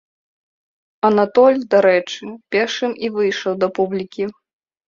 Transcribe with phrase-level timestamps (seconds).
[1.09, 4.23] Анатоль, дарэчы, першым і выйшаў да публікі.